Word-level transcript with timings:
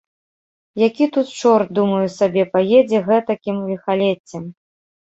Які 0.87 1.05
тут 1.17 1.27
чорт, 1.41 1.67
думаю 1.81 2.01
сабе, 2.17 2.43
паедзе 2.57 3.07
гэтакім 3.13 3.65
ліхалеццем. 3.71 4.43